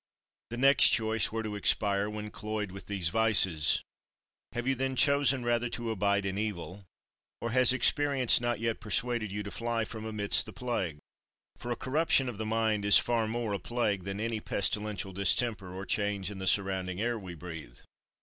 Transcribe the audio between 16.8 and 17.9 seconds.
air we breathe.